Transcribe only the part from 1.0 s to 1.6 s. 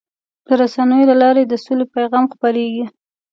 له لارې د